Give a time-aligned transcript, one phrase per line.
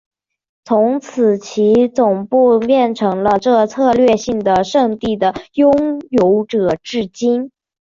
[0.65, 7.51] 从此其总部变成了这策略性的圣地的拥有者至今。